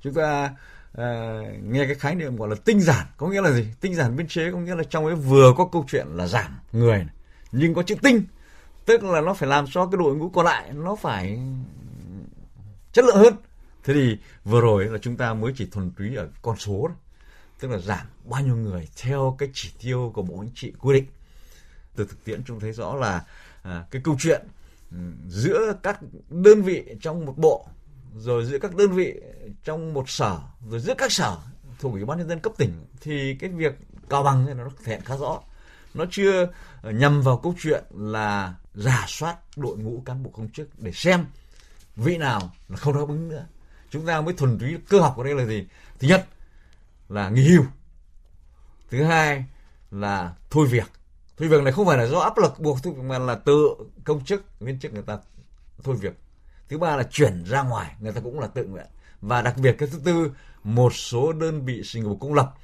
Chúng 0.01 0.15
ta 0.15 0.55
à, 0.93 1.41
nghe 1.63 1.87
cái 1.87 1.95
khái 1.95 2.15
niệm 2.15 2.37
gọi 2.37 2.49
là 2.49 2.57
tinh 2.65 2.81
giản 2.81 3.07
có 3.17 3.29
nghĩa 3.29 3.41
là 3.41 3.51
gì? 3.51 3.67
Tinh 3.81 3.95
giản 3.95 4.17
biên 4.17 4.29
chế 4.29 4.53
có 4.53 4.59
nghĩa 4.59 4.75
là 4.75 4.83
trong 4.91 5.07
ấy 5.07 5.15
vừa 5.15 5.53
có 5.57 5.69
câu 5.73 5.85
chuyện 5.89 6.07
là 6.11 6.27
giảm 6.27 6.59
người 6.73 6.99
này, 6.99 7.15
nhưng 7.53 7.75
có 7.75 7.83
chữ 7.83 7.95
tinh 8.03 8.25
tức 8.89 9.05
là 9.05 9.21
nó 9.21 9.35
phải 9.35 9.49
làm 9.49 9.67
cho 9.71 9.87
cái 9.87 9.99
đội 9.99 10.17
ngũ 10.17 10.29
còn 10.29 10.45
lại 10.45 10.73
nó 10.73 10.97
phải 10.97 11.41
chất 12.93 13.05
lượng 13.05 13.17
hơn 13.17 13.35
thế 13.85 13.95
thì 13.95 14.19
vừa 14.45 14.61
rồi 14.61 14.85
là 14.85 14.99
chúng 14.99 15.17
ta 15.17 15.35
mới 15.35 15.53
chỉ 15.57 15.67
thuần 15.67 15.91
túy 15.91 16.17
ở 16.17 16.29
con 16.43 16.57
số 16.57 16.89
đó. 16.89 16.95
tức 17.61 17.71
là 17.71 17.79
giảm 17.79 18.07
bao 18.25 18.43
nhiêu 18.43 18.57
người 18.57 18.89
theo 19.03 19.37
cái 19.39 19.49
chỉ 19.53 19.71
tiêu 19.83 20.13
của 20.15 20.23
bộ 20.23 20.37
chính 20.41 20.55
trị 20.55 20.73
quy 20.79 20.95
định 20.95 21.07
từ 21.97 22.07
thực 22.07 22.25
tiễn 22.25 22.45
chúng 22.45 22.61
thấy 22.61 22.73
rõ 22.73 22.95
là 22.95 23.25
à, 23.63 23.85
cái 23.91 24.03
câu 24.05 24.17
chuyện 24.21 24.43
ừ, 24.91 24.99
giữa 25.29 25.73
các 25.83 26.01
đơn 26.31 26.63
vị 26.63 26.85
trong 27.01 27.27
một 27.27 27.35
bộ 27.39 27.67
rồi 28.17 28.45
giữa 28.45 28.59
các 28.59 28.75
đơn 28.75 28.93
vị 28.93 29.21
trong 29.65 29.95
một 29.95 30.11
sở 30.11 30.39
rồi 30.71 30.81
giữa 30.81 30.95
các 30.99 31.13
sở 31.13 31.37
thuộc 31.79 31.93
ủy 31.93 32.05
ban 32.05 32.19
nhân 32.19 32.29
dân 32.29 32.41
cấp 32.41 32.53
tỉnh 32.57 32.87
thì 33.01 33.35
cái 33.35 33.51
việc 33.51 33.75
cao 34.11 34.23
bằng 34.23 34.47
này 34.47 34.55
nó 34.55 34.65
thể 34.85 34.93
hiện 34.93 35.05
khá 35.05 35.17
rõ. 35.17 35.41
Nó 35.95 36.05
chưa 36.11 36.49
ờ, 36.83 36.91
nhằm 36.91 37.23
vào 37.23 37.37
câu 37.37 37.55
chuyện 37.63 37.85
là 37.91 38.55
giả 38.75 39.05
soát 39.09 39.37
đội 39.57 39.79
ngũ 39.79 40.03
cán 40.07 40.23
bộ 40.23 40.31
công 40.31 40.49
chức 40.49 40.69
để 40.79 40.93
xem 40.93 41.27
vị 41.97 42.17
nào 42.17 42.53
là 42.69 42.77
không 42.77 42.95
đáp 42.95 43.09
ứng 43.09 43.29
nữa. 43.29 43.47
Chúng 43.91 44.07
ta 44.07 44.21
mới 44.21 44.35
thuần 44.35 44.59
túy 44.59 44.77
cơ 44.89 45.01
học 45.01 45.17
ở 45.19 45.25
đây 45.25 45.35
là 45.35 45.45
gì? 45.45 45.67
Thứ 45.99 46.09
nhất 46.09 46.27
là 47.09 47.29
nghỉ 47.29 47.49
hưu. 47.49 47.65
Thứ 48.91 49.05
hai 49.05 49.45
là 49.91 50.35
thôi 50.51 50.67
việc 50.67 50.98
thôi 51.39 51.49
việc 51.49 51.63
này 51.63 51.73
không 51.73 51.87
phải 51.87 51.99
là 51.99 52.07
do 52.07 52.19
áp 52.19 52.39
lực 52.39 52.61
buộc 52.61 52.79
thôi, 52.83 52.95
mà 53.03 53.19
là 53.19 53.35
tự 53.35 53.69
công 54.05 54.25
chức, 54.25 54.61
viên 54.61 54.79
chức 54.79 54.93
người 54.93 55.03
ta 55.03 55.19
thôi 55.83 55.97
việc. 56.01 56.19
Thứ 56.69 56.79
ba 56.79 56.97
là 56.97 57.03
chuyển 57.03 57.45
ra 57.45 57.63
ngoài, 57.63 57.95
người 58.01 58.13
ta 58.13 58.21
cũng 58.21 58.41
là 58.41 58.47
tự 58.47 58.65
nguyện. 58.65 58.87
Và 59.21 59.43
đặc 59.43 59.55
biệt 59.57 59.77
cái 59.79 59.89
thứ 59.93 59.99
tư, 60.05 60.31
một 60.65 60.95
số 60.95 61.33
đơn 61.33 61.65
vị 61.65 61.83
sự 61.85 62.01
nghiệp 62.01 62.17
công 62.21 62.35
lập. 62.35 62.55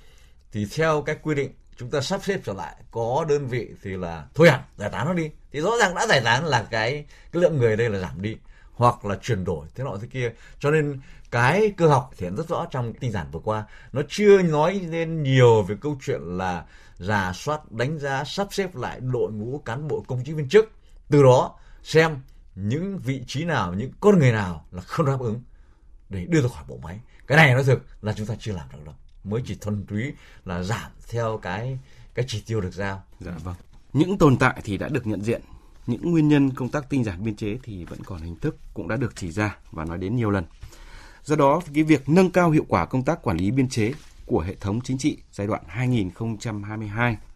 Thì 0.53 0.67
theo 0.75 1.03
cái 1.03 1.17
quy 1.23 1.35
định, 1.35 1.55
chúng 1.77 1.91
ta 1.91 2.01
sắp 2.01 2.21
xếp 2.25 2.41
trở 2.45 2.53
lại, 2.53 2.77
có 2.91 3.27
đơn 3.29 3.47
vị 3.47 3.71
thì 3.83 3.97
là 3.97 4.27
thôi 4.35 4.51
hẳn, 4.51 4.61
giải 4.77 4.91
tán 4.91 5.07
nó 5.07 5.13
đi. 5.13 5.31
Thì 5.53 5.61
rõ 5.61 5.71
ràng 5.81 5.95
đã 5.95 6.07
giải 6.07 6.21
tán 6.25 6.45
là 6.45 6.67
cái 6.71 7.05
cái 7.33 7.43
lượng 7.43 7.59
người 7.59 7.77
đây 7.77 7.91
là 7.91 7.99
giảm 7.99 8.23
đi 8.23 8.37
hoặc 8.75 9.05
là 9.05 9.19
chuyển 9.23 9.45
đổi 9.45 9.67
thế 9.75 9.85
nọ 9.85 9.97
thế 10.01 10.09
kia. 10.11 10.33
Cho 10.59 10.71
nên 10.71 11.01
cái 11.31 11.73
cơ 11.77 11.89
học 11.89 12.11
thể 12.17 12.27
hiện 12.27 12.37
rất 12.37 12.49
rõ 12.49 12.67
trong 12.71 12.93
tinh 13.01 13.13
giản 13.13 13.27
vừa 13.33 13.41
qua. 13.41 13.65
Nó 13.93 14.03
chưa 14.09 14.43
nói 14.43 14.81
lên 14.89 15.23
nhiều 15.23 15.63
về 15.63 15.77
câu 15.81 15.99
chuyện 16.03 16.21
là 16.23 16.65
giả 16.99 17.33
soát 17.35 17.73
đánh 17.73 17.99
giá 17.99 18.25
sắp 18.25 18.49
xếp 18.51 18.77
lại 18.77 19.01
đội 19.01 19.33
ngũ 19.33 19.59
cán 19.65 19.89
bộ 19.89 20.05
công 20.09 20.25
chức 20.25 20.37
viên 20.37 20.49
chức. 20.49 20.71
Từ 21.09 21.23
đó 21.23 21.59
xem 21.83 22.17
những 22.55 22.99
vị 22.99 23.23
trí 23.27 23.45
nào 23.45 23.75
những 23.75 23.93
con 24.01 24.19
người 24.19 24.33
nào 24.33 24.67
là 24.73 24.83
không 24.83 25.07
đáp 25.07 25.21
ứng 25.21 25.43
để 26.09 26.25
đưa 26.29 26.41
ra 26.41 26.49
khỏi 26.49 26.65
bộ 26.69 26.79
máy. 26.83 27.01
Cái 27.27 27.37
này 27.37 27.55
nói 27.55 27.65
thực 27.65 27.87
là 28.03 28.13
chúng 28.13 28.27
ta 28.27 28.35
chưa 28.39 28.53
làm 28.53 28.69
được 28.73 28.79
đâu. 28.85 28.95
Mới 29.25 29.43
chỉ 29.47 29.55
thuần 29.55 29.87
túy 29.87 30.13
là 30.45 30.63
giảm 30.63 30.91
theo 31.09 31.39
cái 31.43 31.79
cái 32.15 32.25
chỉ 32.29 32.43
tiêu 32.47 32.61
được 32.61 32.75
giao. 32.75 33.03
Dạ 33.21 33.33
vâng. 33.45 33.55
Những 33.93 34.19
tồn 34.19 34.37
tại 34.37 34.61
thì 34.65 34.77
đã 34.77 34.89
được 34.89 35.07
nhận 35.07 35.23
diện, 35.23 35.43
những 35.87 36.11
nguyên 36.11 36.29
nhân 36.29 36.51
công 36.51 36.69
tác 36.69 36.91
tinh 36.91 37.05
giản 37.05 37.25
biên 37.25 37.37
chế 37.37 37.59
thì 37.63 37.85
vẫn 37.85 37.99
còn 38.05 38.23
hình 38.23 38.37
thức 38.37 38.57
cũng 38.75 38.89
đã 38.89 38.97
được 38.97 39.17
chỉ 39.17 39.31
ra 39.31 39.57
và 39.73 39.85
nói 39.85 39.99
đến 39.99 40.17
nhiều 40.17 40.31
lần. 40.31 40.45
Do 41.25 41.37
đó, 41.37 41.61
cái 41.75 41.85
việc 41.85 42.09
nâng 42.09 42.31
cao 42.31 42.51
hiệu 42.51 42.65
quả 42.69 42.87
công 42.87 43.05
tác 43.05 43.23
quản 43.23 43.37
lý 43.37 43.51
biên 43.51 43.69
chế 43.69 43.93
của 44.27 44.41
hệ 44.41 44.55
thống 44.55 44.81
chính 44.81 44.99
trị 44.99 45.19
giai 45.33 45.47
đoạn 45.47 45.63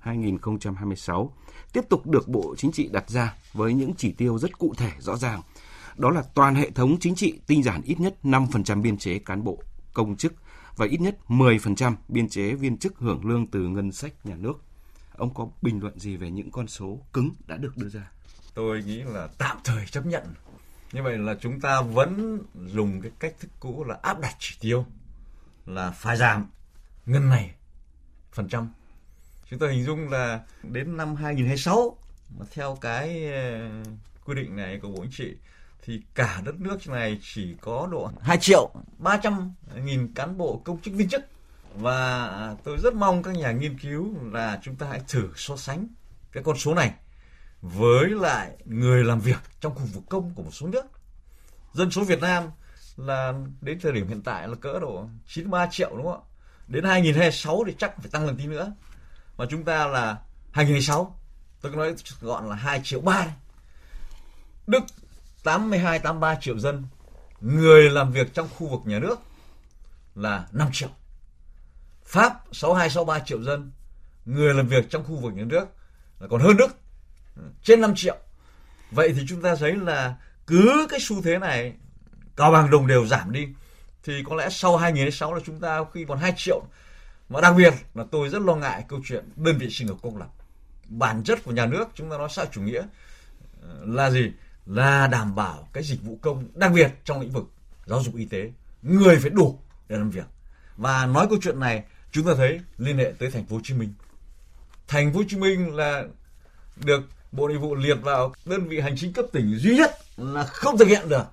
2022-2026 0.04 1.28
tiếp 1.72 1.84
tục 1.88 2.06
được 2.06 2.28
Bộ 2.28 2.54
Chính 2.58 2.72
trị 2.72 2.88
đặt 2.92 3.10
ra 3.10 3.34
với 3.52 3.74
những 3.74 3.94
chỉ 3.94 4.12
tiêu 4.12 4.38
rất 4.38 4.58
cụ 4.58 4.74
thể 4.76 4.90
rõ 4.98 5.16
ràng. 5.16 5.42
Đó 5.96 6.10
là 6.10 6.22
toàn 6.34 6.54
hệ 6.54 6.70
thống 6.70 6.96
chính 7.00 7.14
trị 7.14 7.38
tinh 7.46 7.62
giản 7.62 7.82
ít 7.82 8.00
nhất 8.00 8.16
5% 8.22 8.82
biên 8.82 8.98
chế 8.98 9.18
cán 9.18 9.44
bộ, 9.44 9.62
công 9.94 10.16
chức 10.16 10.34
và 10.76 10.86
ít 10.86 11.00
nhất 11.00 11.18
10% 11.28 11.94
biên 12.08 12.28
chế 12.28 12.54
viên 12.54 12.76
chức 12.76 12.98
hưởng 12.98 13.24
lương 13.24 13.46
từ 13.46 13.60
ngân 13.60 13.92
sách 13.92 14.26
nhà 14.26 14.34
nước. 14.36 14.62
Ông 15.16 15.34
có 15.34 15.48
bình 15.62 15.80
luận 15.80 15.98
gì 15.98 16.16
về 16.16 16.30
những 16.30 16.50
con 16.50 16.66
số 16.66 16.98
cứng 17.12 17.30
đã 17.46 17.56
được 17.56 17.76
đưa 17.76 17.88
ra? 17.88 18.10
Tôi 18.58 18.82
nghĩ 18.82 19.02
là 19.02 19.28
tạm 19.38 19.56
thời 19.64 19.86
chấp 19.86 20.06
nhận. 20.06 20.34
Như 20.92 21.02
vậy 21.02 21.18
là 21.18 21.34
chúng 21.40 21.60
ta 21.60 21.80
vẫn 21.80 22.38
dùng 22.66 23.00
cái 23.00 23.10
cách 23.18 23.34
thức 23.40 23.50
cũ 23.60 23.84
là 23.84 23.96
áp 24.02 24.20
đặt 24.20 24.36
chỉ 24.38 24.54
tiêu, 24.60 24.86
là 25.66 25.90
phải 25.90 26.16
giảm 26.16 26.50
ngân 27.06 27.28
này 27.28 27.54
phần 28.32 28.48
trăm. 28.48 28.68
Chúng 29.50 29.58
ta 29.58 29.66
hình 29.68 29.84
dung 29.84 30.08
là 30.08 30.40
đến 30.62 30.96
năm 30.96 31.16
2026 31.16 31.96
mà 32.38 32.46
theo 32.54 32.78
cái 32.80 33.32
ờ, 33.32 33.68
quy 34.24 34.34
định 34.34 34.56
này 34.56 34.78
của 34.82 34.88
Bộ 34.88 35.02
Chính 35.02 35.12
trị 35.12 35.36
thì 35.82 36.02
cả 36.14 36.40
đất 36.44 36.60
nước 36.60 36.88
này 36.88 37.18
chỉ 37.22 37.56
có 37.60 37.88
độ 37.90 38.10
2 38.20 38.38
triệu 38.40 38.70
300 38.98 39.54
nghìn 39.84 40.14
cán 40.14 40.38
bộ 40.38 40.62
công 40.64 40.80
chức 40.80 40.94
viên 40.94 41.08
chức 41.08 41.22
và 41.74 42.26
à, 42.26 42.54
tôi 42.64 42.76
rất 42.82 42.94
mong 42.94 43.22
các 43.22 43.34
nhà 43.34 43.52
nghiên 43.52 43.78
cứu 43.78 44.14
là 44.32 44.60
chúng 44.62 44.76
ta 44.76 44.86
hãy 44.90 45.00
thử 45.08 45.28
so 45.36 45.56
sánh 45.56 45.86
cái 46.32 46.42
con 46.42 46.56
số 46.56 46.74
này 46.74 46.94
với 47.62 48.10
lại 48.10 48.56
người 48.64 49.04
làm 49.04 49.20
việc 49.20 49.38
trong 49.60 49.74
khu 49.74 49.84
vực 49.92 50.02
công 50.08 50.34
của 50.34 50.42
một 50.42 50.54
số 50.54 50.66
nước. 50.66 50.84
Dân 51.72 51.90
số 51.90 52.04
Việt 52.04 52.20
Nam 52.20 52.44
là 52.96 53.34
đến 53.60 53.80
thời 53.80 53.92
điểm 53.92 54.08
hiện 54.08 54.22
tại 54.22 54.48
là 54.48 54.54
cỡ 54.54 54.78
độ 54.80 55.08
93 55.26 55.66
triệu 55.70 55.90
đúng 55.96 56.06
không 56.06 56.22
ạ? 56.22 56.26
Đến 56.68 56.84
2026 56.84 57.64
thì 57.66 57.74
chắc 57.78 57.96
phải 57.96 58.10
tăng 58.10 58.26
lên 58.26 58.36
tí 58.36 58.46
nữa. 58.46 58.72
Mà 59.36 59.46
chúng 59.50 59.64
ta 59.64 59.86
là 59.86 60.18
2026, 60.52 61.18
tôi 61.60 61.72
nói 61.72 61.94
gọn 62.20 62.48
là 62.48 62.54
2 62.54 62.80
triệu 62.84 63.00
3. 63.00 63.26
Đức 64.66 64.82
82 65.44 65.98
83 65.98 66.34
triệu 66.40 66.58
dân, 66.58 66.84
người 67.40 67.90
làm 67.90 68.12
việc 68.12 68.34
trong 68.34 68.48
khu 68.56 68.68
vực 68.68 68.80
nhà 68.84 68.98
nước 68.98 69.18
là 70.14 70.46
5 70.52 70.68
triệu. 70.72 70.88
Pháp 72.04 72.42
62 72.52 72.90
63 72.90 73.18
triệu 73.18 73.42
dân, 73.42 73.72
người 74.24 74.54
làm 74.54 74.68
việc 74.68 74.90
trong 74.90 75.04
khu 75.04 75.16
vực 75.16 75.34
nhà 75.34 75.44
nước 75.44 75.64
là 76.18 76.28
còn 76.30 76.40
hơn 76.40 76.56
Đức, 76.56 76.76
trên 77.62 77.80
5 77.80 77.92
triệu. 77.96 78.16
Vậy 78.90 79.12
thì 79.16 79.22
chúng 79.28 79.42
ta 79.42 79.54
thấy 79.54 79.76
là 79.76 80.14
cứ 80.46 80.86
cái 80.90 81.00
xu 81.00 81.22
thế 81.22 81.38
này, 81.38 81.72
cao 82.36 82.50
bằng 82.50 82.70
đồng 82.70 82.86
đều 82.86 83.06
giảm 83.06 83.32
đi, 83.32 83.48
thì 84.04 84.22
có 84.24 84.36
lẽ 84.36 84.48
sau 84.50 84.76
2006 84.76 85.34
là 85.34 85.40
chúng 85.44 85.60
ta 85.60 85.84
khi 85.94 86.04
còn 86.08 86.18
2 86.18 86.32
triệu. 86.36 86.62
Mà 87.28 87.40
đặc 87.40 87.54
biệt 87.56 87.74
là 87.94 88.04
tôi 88.10 88.28
rất 88.28 88.42
lo 88.42 88.54
ngại 88.54 88.84
câu 88.88 89.00
chuyện 89.04 89.24
đơn 89.36 89.58
vị 89.58 89.70
sinh 89.70 89.86
nghiệp 89.86 89.96
công 90.02 90.16
lập. 90.16 90.28
Bản 90.88 91.22
chất 91.24 91.44
của 91.44 91.52
nhà 91.52 91.66
nước, 91.66 91.84
chúng 91.94 92.10
ta 92.10 92.18
nói 92.18 92.28
xã 92.30 92.44
chủ 92.44 92.60
nghĩa 92.60 92.82
ờ, 93.62 93.78
là 93.84 94.10
gì? 94.10 94.32
Là 94.66 95.06
đảm 95.06 95.34
bảo 95.34 95.68
cái 95.72 95.82
dịch 95.82 96.02
vụ 96.02 96.18
công, 96.22 96.48
đặc 96.54 96.72
biệt 96.74 96.90
trong 97.04 97.20
lĩnh 97.20 97.30
vực 97.30 97.44
giáo 97.86 98.02
dục 98.02 98.16
y 98.16 98.24
tế. 98.24 98.52
Người 98.82 99.16
phải 99.16 99.30
đủ 99.30 99.58
để 99.88 99.96
làm 99.96 100.10
việc. 100.10 100.26
Và 100.76 101.06
nói 101.06 101.26
câu 101.30 101.38
chuyện 101.42 101.60
này, 101.60 101.84
chúng 102.12 102.26
ta 102.26 102.32
thấy 102.36 102.60
liên 102.78 102.98
hệ 102.98 103.12
tới 103.18 103.30
thành 103.30 103.46
phố 103.46 103.56
Hồ 103.56 103.62
Chí 103.64 103.74
Minh. 103.74 103.92
Thành 104.88 105.12
phố 105.12 105.18
Hồ 105.18 105.24
Chí 105.28 105.36
Minh 105.36 105.74
là 105.74 106.04
được 106.76 107.02
Bộ 107.32 107.48
Nội 107.48 107.58
vụ 107.58 107.74
liệt 107.74 107.98
vào 108.02 108.34
đơn 108.44 108.68
vị 108.68 108.80
hành 108.80 108.94
chính 108.96 109.12
cấp 109.12 109.24
tỉnh 109.32 109.54
duy 109.58 109.76
nhất 109.76 109.98
là 110.16 110.44
không 110.44 110.78
thực 110.78 110.88
hiện 110.88 111.08
được 111.08 111.24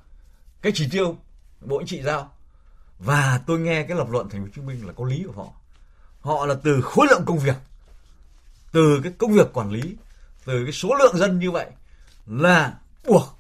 cái 0.62 0.72
chỉ 0.76 0.88
tiêu 0.92 1.18
Bộ 1.62 1.80
Chính 1.80 1.88
trị 1.88 2.06
giao. 2.06 2.32
Và 3.00 3.40
tôi 3.48 3.60
nghe 3.60 3.84
cái 3.84 3.98
lập 3.98 4.08
luận 4.12 4.30
thành 4.30 4.42
phố 4.42 4.46
Hồ 4.46 4.52
Chí 4.56 4.62
Minh 4.62 4.88
là 4.88 4.94
có 4.94 5.06
lý 5.06 5.24
của 5.28 5.44
họ. 5.44 5.48
Họ 6.22 6.46
là 6.46 6.56
từ 6.64 6.82
khối 6.82 7.08
lượng 7.10 7.24
công 7.26 7.40
việc, 7.40 7.56
từ 8.72 9.00
cái 9.04 9.12
công 9.18 9.32
việc 9.32 9.54
quản 9.54 9.72
lý, 9.72 9.96
từ 10.46 10.64
cái 10.64 10.72
số 10.72 10.96
lượng 10.96 11.18
dân 11.18 11.40
như 11.40 11.52
vậy 11.52 11.68
là 12.28 12.74
buộc 13.08 13.40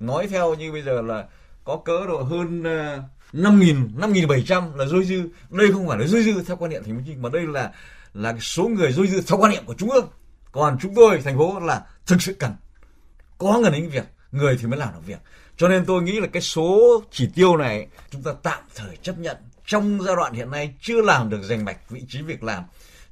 nói 0.00 0.26
theo 0.28 0.54
như 0.54 0.72
bây 0.72 0.82
giờ 0.82 1.02
là 1.02 1.26
có 1.64 1.76
cỡ 1.76 2.06
độ 2.06 2.22
hơn 2.22 2.62
ờ, 2.62 3.02
năm 3.32 3.60
nghìn 3.60 3.90
năm 3.96 4.12
nghìn 4.12 4.28
bảy 4.28 4.44
trăm 4.46 4.78
là 4.78 4.86
dôi 4.86 5.04
dư 5.04 5.28
đây 5.50 5.72
không 5.72 5.88
phải 5.88 5.98
là 5.98 6.06
dôi 6.06 6.22
dư 6.22 6.42
theo 6.42 6.56
quan 6.56 6.70
niệm 6.70 6.82
thành 6.84 6.94
phố 6.94 6.98
Hồ 6.98 7.02
Chí 7.06 7.10
Minh 7.10 7.22
mà 7.22 7.28
đây 7.32 7.46
là 7.46 7.72
là 8.14 8.36
số 8.40 8.68
người 8.68 8.92
dôi 8.92 9.06
dư 9.06 9.20
theo 9.20 9.38
quan 9.38 9.52
niệm 9.52 9.64
của 9.66 9.74
trung 9.74 9.90
ương 9.90 10.08
còn 10.52 10.78
chúng 10.80 10.94
tôi 10.94 11.20
thành 11.24 11.38
phố 11.38 11.60
là 11.60 11.86
thực 12.06 12.22
sự 12.22 12.36
cần. 12.38 12.56
Có 13.38 13.58
người 13.58 13.70
đến 13.70 13.88
việc 13.88 14.04
người 14.32 14.58
thì 14.60 14.66
mới 14.66 14.78
làm 14.78 14.94
được 14.94 15.06
việc. 15.06 15.18
Cho 15.56 15.68
nên 15.68 15.84
tôi 15.84 16.02
nghĩ 16.02 16.20
là 16.20 16.26
cái 16.26 16.42
số 16.42 17.02
chỉ 17.10 17.28
tiêu 17.34 17.56
này 17.56 17.88
chúng 18.10 18.22
ta 18.22 18.32
tạm 18.42 18.62
thời 18.74 18.96
chấp 18.96 19.18
nhận. 19.18 19.36
Trong 19.66 20.02
giai 20.02 20.16
đoạn 20.16 20.32
hiện 20.32 20.50
nay 20.50 20.74
chưa 20.80 21.02
làm 21.02 21.30
được 21.30 21.42
giành 21.42 21.64
mạch 21.64 21.90
vị 21.90 22.02
trí 22.08 22.22
việc 22.22 22.42
làm 22.42 22.64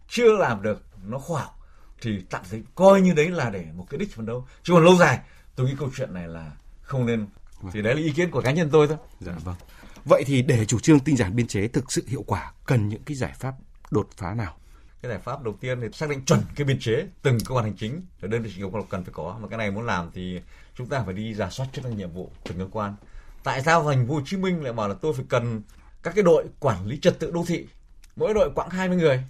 chưa 0.08 0.32
làm 0.32 0.62
được 0.62 0.82
nó 1.06 1.18
khoa 1.18 1.40
học 1.40 1.58
thì 2.00 2.10
tạm 2.30 2.42
thời 2.50 2.62
coi 2.74 3.00
như 3.00 3.12
đấy 3.12 3.30
là 3.30 3.50
để 3.50 3.64
một 3.74 3.86
cái 3.90 3.98
đích 3.98 4.14
phấn 4.14 4.26
đấu. 4.26 4.46
Chứ 4.62 4.72
còn 4.72 4.84
lâu 4.84 4.96
dài 4.96 5.18
tôi 5.56 5.66
nghĩ 5.66 5.74
câu 5.78 5.90
chuyện 5.96 6.14
này 6.14 6.28
là 6.28 6.52
không 6.82 7.06
nên. 7.06 7.26
Thì 7.72 7.82
đấy 7.82 7.94
là 7.94 8.00
ý 8.00 8.12
kiến 8.12 8.30
của 8.30 8.40
cá 8.40 8.50
nhân 8.50 8.68
tôi 8.72 8.88
thôi. 8.88 8.96
Dạ 9.20 9.32
vâng. 9.44 9.54
Vậy 10.04 10.24
thì 10.26 10.42
để 10.42 10.64
chủ 10.64 10.80
trương 10.80 11.00
tinh 11.00 11.16
giản 11.16 11.36
biên 11.36 11.46
chế 11.46 11.68
thực 11.68 11.92
sự 11.92 12.04
hiệu 12.06 12.24
quả 12.26 12.52
cần 12.66 12.88
những 12.88 13.02
cái 13.02 13.16
giải 13.16 13.32
pháp 13.38 13.54
đột 13.90 14.08
phá 14.16 14.34
nào 14.34 14.56
cái 15.04 15.10
giải 15.10 15.18
pháp 15.18 15.42
đầu 15.42 15.54
tiên 15.60 15.80
thì 15.80 15.88
xác 15.92 16.08
định 16.08 16.24
chuẩn 16.24 16.40
cái 16.54 16.64
biên 16.64 16.78
chế 16.80 17.06
từng 17.22 17.38
cơ 17.44 17.54
quan 17.54 17.64
hành 17.64 17.76
chính 17.76 18.02
ở 18.22 18.28
đơn 18.28 18.42
vị 18.42 18.52
sự 18.56 18.62
nghiệp 18.62 18.86
cần 18.90 19.04
phải 19.04 19.12
có. 19.12 19.38
Mà 19.42 19.48
cái 19.48 19.58
này 19.58 19.70
muốn 19.70 19.86
làm 19.86 20.10
thì 20.14 20.40
chúng 20.78 20.88
ta 20.88 21.02
phải 21.04 21.14
đi 21.14 21.34
giả 21.34 21.50
soát 21.50 21.66
chức 21.72 21.84
năng 21.84 21.96
nhiệm 21.96 22.10
vụ 22.10 22.30
từng 22.44 22.58
cơ 22.58 22.66
quan. 22.72 22.94
Tại 23.42 23.62
sao 23.62 23.84
thành 23.84 24.08
phố 24.08 24.14
Hồ 24.14 24.20
Chí 24.26 24.36
Minh 24.36 24.62
lại 24.62 24.72
bảo 24.72 24.88
là 24.88 24.94
tôi 25.00 25.12
phải 25.14 25.24
cần 25.28 25.62
các 26.02 26.14
cái 26.14 26.22
đội 26.22 26.44
quản 26.60 26.86
lý 26.86 26.98
trật 26.98 27.18
tự 27.18 27.30
đô 27.30 27.44
thị? 27.48 27.66
Mỗi 28.16 28.34
đội 28.34 28.50
khoảng 28.54 28.70
20 28.70 28.96
người. 28.96 29.24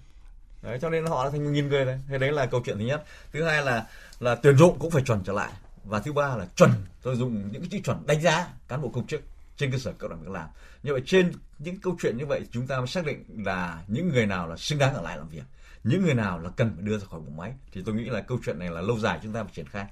Đấy, 0.62 0.78
cho 0.82 0.90
nên 0.90 1.06
họ 1.06 1.24
là 1.24 1.30
thành 1.30 1.44
một 1.44 1.50
nghìn 1.50 1.68
người 1.68 1.84
đấy 1.84 1.98
thế 2.08 2.18
đấy 2.18 2.32
là 2.32 2.46
câu 2.46 2.62
chuyện 2.66 2.78
thứ 2.78 2.84
nhất. 2.84 3.04
Thứ 3.32 3.44
hai 3.44 3.62
là 3.62 3.86
là 4.20 4.34
tuyển 4.34 4.56
dụng 4.56 4.78
cũng 4.78 4.90
phải 4.90 5.02
chuẩn 5.02 5.24
trở 5.24 5.32
lại. 5.32 5.52
Và 5.84 6.00
thứ 6.00 6.12
ba 6.12 6.36
là 6.36 6.46
chuẩn, 6.56 6.70
tôi 7.02 7.16
dùng 7.16 7.52
những 7.52 7.62
cái 7.62 7.68
chữ 7.72 7.78
chuẩn 7.84 8.06
đánh 8.06 8.20
giá 8.20 8.48
cán 8.68 8.82
bộ 8.82 8.88
công 8.88 9.06
chức 9.06 9.22
trên 9.56 9.72
cơ 9.72 9.78
sở 9.78 9.92
cộng 9.98 10.10
đồng 10.10 10.20
việc 10.20 10.30
làm. 10.30 10.48
Như 10.82 10.92
vậy 10.92 11.02
trên 11.06 11.32
những 11.58 11.80
câu 11.80 11.96
chuyện 12.02 12.16
như 12.16 12.26
vậy, 12.26 12.40
chúng 12.50 12.66
ta 12.66 12.78
mới 12.78 12.86
xác 12.86 13.04
định 13.06 13.24
là 13.44 13.82
những 13.88 14.08
người 14.08 14.26
nào 14.26 14.48
là 14.48 14.56
xứng 14.56 14.78
đáng 14.78 14.94
ở 14.94 15.02
lại 15.02 15.16
làm 15.16 15.28
việc 15.28 15.42
những 15.84 16.02
người 16.02 16.14
nào 16.14 16.38
là 16.38 16.50
cần 16.50 16.72
phải 16.74 16.84
đưa 16.84 16.98
ra 16.98 17.06
khỏi 17.10 17.20
bộ 17.20 17.32
máy 17.36 17.52
thì 17.72 17.82
tôi 17.86 17.94
nghĩ 17.94 18.04
là 18.04 18.20
câu 18.20 18.38
chuyện 18.44 18.58
này 18.58 18.70
là 18.70 18.80
lâu 18.80 18.98
dài 18.98 19.18
chúng 19.22 19.32
ta 19.32 19.42
phải 19.42 19.52
triển 19.54 19.66
khai 19.66 19.86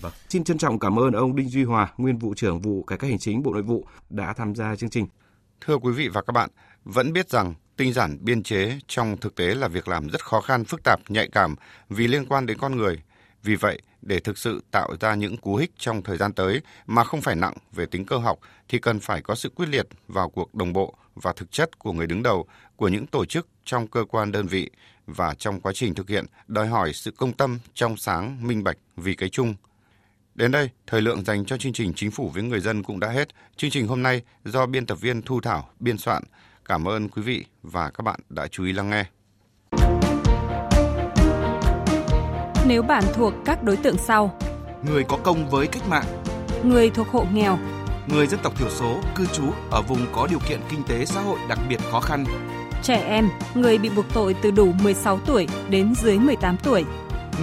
Vâng. 0.00 0.12
Xin 0.28 0.44
trân 0.44 0.58
trọng 0.58 0.78
cảm 0.78 0.98
ơn 0.98 1.12
ông 1.12 1.36
Đinh 1.36 1.48
Duy 1.48 1.64
Hòa, 1.64 1.92
nguyên 1.96 2.18
vụ 2.18 2.34
trưởng 2.34 2.60
vụ 2.60 2.82
cải 2.82 2.98
cách 2.98 3.10
hành 3.10 3.18
chính 3.18 3.42
Bộ 3.42 3.52
Nội 3.52 3.62
vụ 3.62 3.86
đã 4.10 4.32
tham 4.32 4.54
gia 4.54 4.76
chương 4.76 4.90
trình. 4.90 5.06
Thưa 5.60 5.76
quý 5.76 5.92
vị 5.92 6.08
và 6.08 6.22
các 6.22 6.32
bạn, 6.32 6.50
vẫn 6.84 7.12
biết 7.12 7.30
rằng 7.30 7.54
tinh 7.76 7.92
giản 7.92 8.18
biên 8.20 8.42
chế 8.42 8.78
trong 8.86 9.16
thực 9.16 9.34
tế 9.34 9.54
là 9.54 9.68
việc 9.68 9.88
làm 9.88 10.08
rất 10.08 10.24
khó 10.24 10.40
khăn, 10.40 10.64
phức 10.64 10.82
tạp, 10.84 11.00
nhạy 11.08 11.28
cảm 11.32 11.54
vì 11.88 12.06
liên 12.06 12.26
quan 12.26 12.46
đến 12.46 12.58
con 12.58 12.76
người. 12.76 13.02
Vì 13.42 13.54
vậy, 13.54 13.80
để 14.02 14.20
thực 14.20 14.38
sự 14.38 14.62
tạo 14.70 14.96
ra 15.00 15.14
những 15.14 15.36
cú 15.36 15.56
hích 15.56 15.70
trong 15.78 16.02
thời 16.02 16.16
gian 16.16 16.32
tới 16.32 16.60
mà 16.86 17.04
không 17.04 17.20
phải 17.20 17.36
nặng 17.36 17.54
về 17.72 17.86
tính 17.86 18.04
cơ 18.04 18.18
học 18.18 18.38
thì 18.68 18.78
cần 18.78 19.00
phải 19.00 19.22
có 19.22 19.34
sự 19.34 19.48
quyết 19.48 19.68
liệt 19.68 19.88
vào 20.08 20.28
cuộc 20.30 20.54
đồng 20.54 20.72
bộ 20.72 20.94
và 21.14 21.32
thực 21.36 21.52
chất 21.52 21.78
của 21.78 21.92
người 21.92 22.06
đứng 22.06 22.22
đầu, 22.22 22.46
của 22.76 22.88
những 22.88 23.06
tổ 23.06 23.24
chức 23.24 23.48
trong 23.64 23.86
cơ 23.86 24.04
quan 24.04 24.32
đơn 24.32 24.46
vị 24.46 24.70
và 25.06 25.34
trong 25.34 25.60
quá 25.60 25.72
trình 25.72 25.94
thực 25.94 26.08
hiện 26.08 26.26
đòi 26.48 26.68
hỏi 26.68 26.92
sự 26.92 27.10
công 27.10 27.32
tâm, 27.32 27.58
trong 27.74 27.96
sáng, 27.96 28.46
minh 28.46 28.64
bạch 28.64 28.76
vì 28.96 29.14
cái 29.14 29.28
chung. 29.28 29.54
Đến 30.34 30.50
đây, 30.50 30.70
thời 30.86 31.02
lượng 31.02 31.24
dành 31.24 31.44
cho 31.44 31.56
chương 31.56 31.72
trình 31.72 31.92
Chính 31.96 32.10
phủ 32.10 32.30
với 32.34 32.42
người 32.42 32.60
dân 32.60 32.82
cũng 32.82 33.00
đã 33.00 33.08
hết. 33.08 33.28
Chương 33.56 33.70
trình 33.70 33.86
hôm 33.86 34.02
nay 34.02 34.22
do 34.44 34.66
biên 34.66 34.86
tập 34.86 35.00
viên 35.00 35.22
Thu 35.22 35.40
Thảo 35.40 35.70
biên 35.80 35.98
soạn. 35.98 36.22
Cảm 36.64 36.88
ơn 36.88 37.08
quý 37.08 37.22
vị 37.22 37.44
và 37.62 37.90
các 37.90 38.02
bạn 38.02 38.20
đã 38.28 38.46
chú 38.46 38.64
ý 38.64 38.72
lắng 38.72 38.90
nghe. 38.90 39.04
Nếu 42.66 42.82
bạn 42.82 43.04
thuộc 43.14 43.34
các 43.44 43.62
đối 43.62 43.76
tượng 43.76 43.96
sau: 43.98 44.34
Người 44.82 45.04
có 45.04 45.16
công 45.16 45.50
với 45.50 45.66
cách 45.66 45.88
mạng, 45.88 46.04
người 46.64 46.90
thuộc 46.90 47.08
hộ 47.08 47.26
nghèo, 47.32 47.58
người 48.06 48.26
dân 48.26 48.40
tộc 48.42 48.58
thiểu 48.58 48.70
số 48.70 48.96
cư 49.14 49.26
trú 49.26 49.42
ở 49.70 49.82
vùng 49.82 50.06
có 50.12 50.26
điều 50.30 50.38
kiện 50.48 50.60
kinh 50.68 50.82
tế 50.88 51.04
xã 51.04 51.20
hội 51.20 51.38
đặc 51.48 51.58
biệt 51.68 51.80
khó 51.90 52.00
khăn, 52.00 52.24
trẻ 52.82 53.02
em, 53.08 53.28
người 53.54 53.78
bị 53.78 53.90
buộc 53.96 54.04
tội 54.14 54.34
từ 54.42 54.50
đủ 54.50 54.72
16 54.82 55.18
tuổi 55.26 55.48
đến 55.68 55.94
dưới 55.94 56.18
18 56.18 56.56
tuổi, 56.56 56.84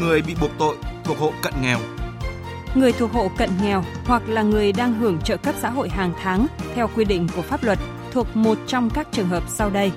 người 0.01 0.21
bị 0.21 0.35
buộc 0.41 0.51
tội 0.57 0.75
thuộc 1.03 1.19
hộ 1.19 1.31
cận 1.41 1.53
nghèo, 1.61 1.79
người 2.75 2.91
thuộc 2.91 3.13
hộ 3.13 3.31
cận 3.37 3.49
nghèo 3.61 3.83
hoặc 4.05 4.21
là 4.27 4.41
người 4.41 4.71
đang 4.71 4.93
hưởng 4.93 5.17
trợ 5.21 5.37
cấp 5.37 5.55
xã 5.61 5.69
hội 5.69 5.89
hàng 5.89 6.13
tháng 6.23 6.47
theo 6.75 6.89
quy 6.95 7.05
định 7.05 7.27
của 7.35 7.41
pháp 7.41 7.63
luật 7.63 7.79
thuộc 8.11 8.35
một 8.35 8.57
trong 8.67 8.89
các 8.89 9.07
trường 9.11 9.29
hợp 9.29 9.43
sau 9.47 9.69
đây. 9.69 9.91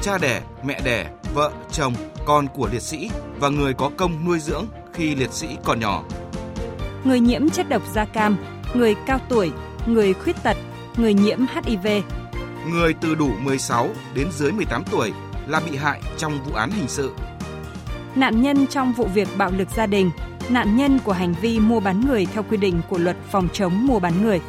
cha 0.00 0.18
đẻ, 0.18 0.42
mẹ 0.64 0.80
đẻ, 0.84 1.06
vợ, 1.34 1.52
chồng, 1.70 1.94
con 2.24 2.46
của 2.54 2.68
liệt 2.72 2.82
sĩ 2.82 3.10
và 3.40 3.48
người 3.48 3.74
có 3.74 3.90
công 3.96 4.24
nuôi 4.24 4.38
dưỡng 4.38 4.66
khi 4.92 5.14
liệt 5.14 5.32
sĩ 5.32 5.48
còn 5.64 5.80
nhỏ, 5.80 6.04
Người 7.04 7.20
nhiễm 7.20 7.50
chất 7.50 7.68
độc 7.68 7.82
da 7.92 8.04
cam, 8.04 8.36
người 8.74 8.94
cao 9.06 9.18
tuổi, 9.28 9.52
người 9.86 10.14
khuyết 10.14 10.36
tật, 10.42 10.56
người 10.96 11.14
nhiễm 11.14 11.38
HIV, 11.38 11.86
người 12.70 12.94
từ 13.00 13.14
đủ 13.14 13.30
16 13.40 13.88
đến 14.14 14.28
dưới 14.32 14.52
18 14.52 14.82
tuổi 14.90 15.12
là 15.46 15.60
bị 15.70 15.76
hại 15.76 16.00
trong 16.16 16.44
vụ 16.44 16.54
án 16.54 16.70
hình 16.70 16.88
sự, 16.88 17.12
nạn 18.14 18.42
nhân 18.42 18.66
trong 18.66 18.92
vụ 18.92 19.06
việc 19.14 19.28
bạo 19.36 19.50
lực 19.50 19.68
gia 19.76 19.86
đình, 19.86 20.10
nạn 20.48 20.76
nhân 20.76 20.98
của 21.04 21.12
hành 21.12 21.34
vi 21.40 21.60
mua 21.60 21.80
bán 21.80 22.00
người 22.00 22.26
theo 22.26 22.42
quy 22.50 22.56
định 22.56 22.80
của 22.88 22.98
luật 22.98 23.16
phòng 23.30 23.48
chống 23.52 23.86
mua 23.86 23.98
bán 23.98 24.22
người. 24.22 24.40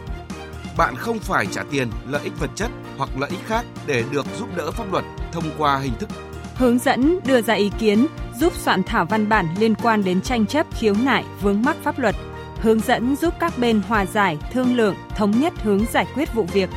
bạn 0.78 0.96
không 0.96 1.20
phải 1.20 1.46
trả 1.46 1.64
tiền, 1.64 1.88
lợi 2.08 2.22
ích 2.24 2.40
vật 2.40 2.50
chất 2.56 2.72
hoặc 2.98 3.10
lợi 3.20 3.30
ích 3.30 3.46
khác 3.46 3.66
để 3.86 4.04
được 4.12 4.26
giúp 4.40 4.48
đỡ 4.56 4.72
pháp 4.72 4.92
luật 4.92 5.06
thông 5.32 5.46
qua 5.58 5.78
hình 5.78 5.94
thức 6.00 6.10
Hướng 6.56 6.80
dẫn 6.80 7.20
đưa 7.26 7.42
ra 7.42 7.54
ý 7.54 7.72
kiến, 7.80 8.08
giúp 8.40 8.54
soạn 8.56 8.84
thảo 8.84 9.06
văn 9.06 9.30
bản 9.30 9.48
liên 9.60 9.76
quan 9.76 10.04
đến 10.04 10.22
tranh 10.22 10.46
chấp 10.46 10.68
khiếu 10.72 10.94
nại 11.04 11.24
vướng 11.42 11.62
mắc 11.62 11.78
pháp 11.84 12.00
luật, 12.00 12.16
hướng 12.60 12.80
dẫn 12.80 13.16
giúp 13.16 13.34
các 13.40 13.58
bên 13.58 13.82
hòa 13.88 14.06
giải, 14.06 14.38
thương 14.52 14.76
lượng, 14.76 14.96
thống 15.16 15.32
nhất 15.32 15.54
hướng 15.64 15.86
giải 15.92 16.08
quyết 16.16 16.34
vụ 16.34 16.44
việc, 16.54 16.70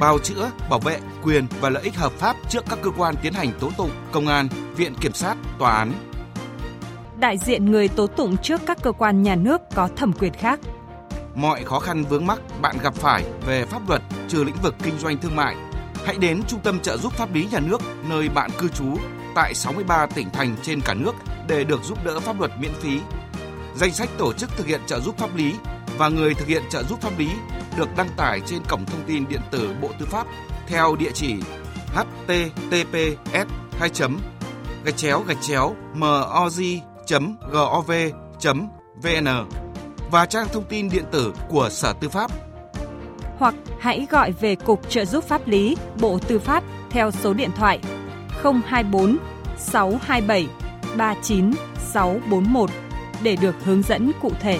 bào 0.00 0.18
chữa, 0.18 0.50
bảo 0.70 0.78
vệ 0.78 0.98
quyền 1.22 1.46
và 1.60 1.70
lợi 1.70 1.82
ích 1.82 1.96
hợp 1.96 2.12
pháp 2.12 2.36
trước 2.48 2.64
các 2.70 2.78
cơ 2.82 2.90
quan 2.90 3.14
tiến 3.22 3.32
hành 3.32 3.52
tố 3.60 3.70
tụng, 3.76 3.90
công 4.12 4.26
an, 4.26 4.48
viện 4.76 4.94
kiểm 5.00 5.12
sát, 5.12 5.36
tòa 5.58 5.70
án, 5.70 5.92
đại 7.18 7.38
diện 7.38 7.70
người 7.70 7.88
tố 7.88 8.06
tụng 8.06 8.36
trước 8.36 8.60
các 8.66 8.78
cơ 8.82 8.92
quan 8.92 9.22
nhà 9.22 9.34
nước 9.34 9.60
có 9.74 9.88
thẩm 9.96 10.12
quyền 10.12 10.32
khác. 10.32 10.60
mọi 11.34 11.64
khó 11.64 11.78
khăn 11.78 12.04
vướng 12.04 12.26
mắc 12.26 12.40
bạn 12.62 12.76
gặp 12.82 12.94
phải 12.94 13.24
về 13.46 13.64
pháp 13.64 13.88
luật 13.88 14.02
trừ 14.28 14.44
lĩnh 14.44 14.56
vực 14.62 14.74
kinh 14.82 14.98
doanh 14.98 15.18
thương 15.18 15.36
mại, 15.36 15.56
hãy 16.04 16.16
đến 16.18 16.42
Trung 16.48 16.60
tâm 16.60 16.80
trợ 16.80 16.96
giúp 16.96 17.12
pháp 17.12 17.34
lý 17.34 17.46
nhà 17.52 17.60
nước, 17.60 17.80
nơi 18.08 18.28
bạn 18.28 18.50
cư 18.58 18.68
trú, 18.68 18.96
tại 19.34 19.54
63 19.54 20.06
tỉnh 20.06 20.30
thành 20.32 20.56
trên 20.62 20.80
cả 20.80 20.94
nước 20.94 21.12
để 21.48 21.64
được 21.64 21.84
giúp 21.84 22.04
đỡ 22.04 22.20
pháp 22.20 22.38
luật 22.38 22.50
miễn 22.60 22.72
phí. 22.80 23.00
Danh 23.74 23.92
sách 23.92 24.08
tổ 24.18 24.32
chức 24.32 24.50
thực 24.56 24.66
hiện 24.66 24.80
trợ 24.86 25.00
giúp 25.00 25.18
pháp 25.18 25.36
lý 25.36 25.54
và 25.98 26.08
người 26.08 26.34
thực 26.34 26.48
hiện 26.48 26.62
trợ 26.70 26.82
giúp 26.82 27.00
pháp 27.00 27.18
lý 27.18 27.28
được 27.76 27.88
đăng 27.96 28.08
tải 28.16 28.40
trên 28.46 28.62
cổng 28.68 28.84
thông 28.86 29.04
tin 29.06 29.28
điện 29.28 29.40
tử 29.50 29.74
Bộ 29.82 29.88
Tư 29.98 30.06
pháp 30.06 30.26
theo 30.66 30.96
địa 30.96 31.10
chỉ 31.14 31.34
https 31.94 33.46
2 33.78 33.90
gạch 34.84 34.96
chéo 34.96 35.22
gạch 35.26 35.42
chéo 35.42 35.74
moz.gov.vn 35.94 36.88
và 40.10 40.26
trang 40.26 40.46
thông 40.52 40.64
tin 40.64 40.88
điện 40.88 41.04
tử 41.12 41.32
của 41.48 41.68
Sở 41.70 41.92
Tư 41.92 42.08
pháp 42.08 42.30
hãy 43.82 44.06
gọi 44.10 44.32
về 44.32 44.54
Cục 44.54 44.90
Trợ 44.90 45.04
giúp 45.04 45.24
pháp 45.24 45.48
lý, 45.48 45.76
Bộ 46.00 46.18
Tư 46.28 46.38
pháp 46.38 46.64
theo 46.90 47.10
số 47.10 47.34
điện 47.34 47.50
thoại 47.56 47.78
024 48.42 49.16
627 49.58 50.46
39641 50.96 52.70
để 53.22 53.36
được 53.36 53.54
hướng 53.64 53.82
dẫn 53.82 54.12
cụ 54.22 54.30
thể. 54.40 54.58